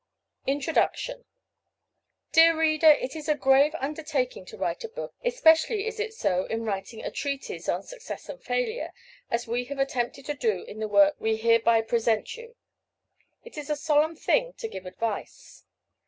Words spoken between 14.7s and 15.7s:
advice.